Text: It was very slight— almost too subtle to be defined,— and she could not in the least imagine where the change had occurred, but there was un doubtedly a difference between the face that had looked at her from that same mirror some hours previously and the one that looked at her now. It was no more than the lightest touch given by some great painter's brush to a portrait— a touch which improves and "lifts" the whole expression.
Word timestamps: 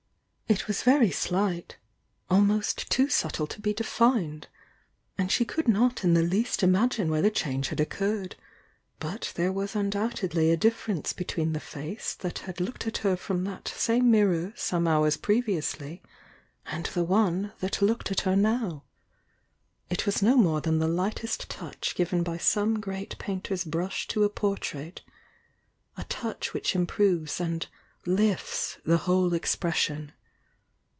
It 0.51 0.67
was 0.67 0.83
very 0.83 1.11
slight— 1.11 1.77
almost 2.29 2.89
too 2.89 3.07
subtle 3.07 3.47
to 3.47 3.61
be 3.61 3.73
defined,— 3.73 4.49
and 5.17 5.31
she 5.31 5.45
could 5.45 5.69
not 5.69 6.03
in 6.03 6.13
the 6.13 6.21
least 6.23 6.61
imagine 6.61 7.09
where 7.09 7.21
the 7.21 7.31
change 7.31 7.69
had 7.69 7.79
occurred, 7.79 8.35
but 8.99 9.31
there 9.37 9.53
was 9.53 9.77
un 9.77 9.89
doubtedly 9.89 10.51
a 10.51 10.57
difference 10.57 11.13
between 11.13 11.53
the 11.53 11.61
face 11.61 12.13
that 12.15 12.39
had 12.39 12.59
looked 12.59 12.85
at 12.85 12.97
her 12.97 13.15
from 13.15 13.45
that 13.45 13.69
same 13.69 14.11
mirror 14.11 14.51
some 14.57 14.89
hours 14.89 15.15
previously 15.15 16.01
and 16.65 16.87
the 16.87 17.05
one 17.05 17.53
that 17.61 17.81
looked 17.81 18.11
at 18.11 18.21
her 18.21 18.35
now. 18.35 18.83
It 19.89 20.05
was 20.05 20.21
no 20.21 20.35
more 20.35 20.59
than 20.59 20.79
the 20.79 20.87
lightest 20.89 21.49
touch 21.49 21.95
given 21.95 22.23
by 22.23 22.35
some 22.37 22.81
great 22.81 23.17
painter's 23.17 23.63
brush 23.63 24.05
to 24.09 24.25
a 24.25 24.29
portrait— 24.29 25.01
a 25.97 26.03
touch 26.03 26.53
which 26.53 26.75
improves 26.75 27.39
and 27.39 27.67
"lifts" 28.05 28.79
the 28.83 28.97
whole 28.97 29.33
expression. 29.33 30.11